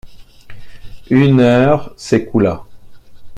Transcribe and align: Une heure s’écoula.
Une 1.11 1.39
heure 1.41 1.93
s’écoula. 1.95 2.63